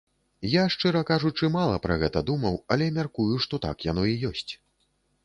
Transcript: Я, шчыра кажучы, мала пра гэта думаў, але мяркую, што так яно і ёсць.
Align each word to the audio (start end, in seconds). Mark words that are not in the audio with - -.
Я, 0.51 0.61
шчыра 0.75 1.01
кажучы, 1.09 1.49
мала 1.55 1.75
пра 1.83 1.97
гэта 2.03 2.23
думаў, 2.29 2.57
але 2.77 2.87
мяркую, 2.97 3.29
што 3.47 3.61
так 3.67 3.85
яно 3.91 4.07
і 4.15 4.17
ёсць. 4.31 4.51